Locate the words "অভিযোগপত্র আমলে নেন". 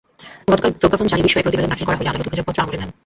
2.29-2.91